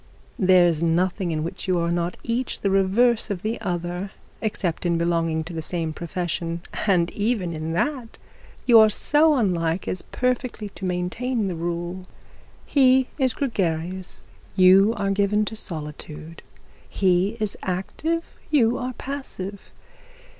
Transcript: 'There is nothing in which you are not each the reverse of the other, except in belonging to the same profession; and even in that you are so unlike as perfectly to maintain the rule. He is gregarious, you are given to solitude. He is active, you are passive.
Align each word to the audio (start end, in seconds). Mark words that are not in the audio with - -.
'There 0.39 0.65
is 0.65 0.81
nothing 0.81 1.29
in 1.31 1.43
which 1.43 1.67
you 1.67 1.77
are 1.77 1.91
not 1.91 2.17
each 2.23 2.61
the 2.61 2.71
reverse 2.71 3.29
of 3.29 3.43
the 3.43 3.61
other, 3.61 4.09
except 4.41 4.83
in 4.83 4.97
belonging 4.97 5.43
to 5.43 5.53
the 5.53 5.61
same 5.61 5.93
profession; 5.93 6.61
and 6.87 7.11
even 7.11 7.51
in 7.53 7.71
that 7.73 8.17
you 8.65 8.79
are 8.79 8.89
so 8.89 9.35
unlike 9.35 9.87
as 9.87 10.01
perfectly 10.01 10.69
to 10.69 10.85
maintain 10.85 11.47
the 11.47 11.53
rule. 11.55 12.07
He 12.65 13.09
is 13.19 13.33
gregarious, 13.33 14.23
you 14.55 14.91
are 14.97 15.11
given 15.11 15.45
to 15.45 15.55
solitude. 15.55 16.41
He 16.89 17.37
is 17.39 17.55
active, 17.61 18.37
you 18.49 18.79
are 18.79 18.93
passive. 18.93 19.71